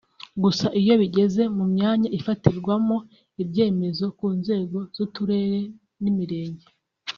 Gusa 0.43 0.65
iyo 0.81 0.93
bigeze 1.01 1.41
mu 1.57 1.65
myanya 1.73 2.07
ifatirwamo 2.17 2.97
ibyemezo 3.41 4.05
ku 4.17 4.27
nzego 4.39 4.77
z’uturere 4.95 5.59
n’imirenge 6.01 6.65